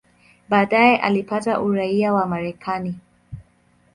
Baadaye 0.49 0.97
alipata 0.97 1.61
uraia 1.61 2.13
wa 2.13 2.25
Marekani. 2.25 2.95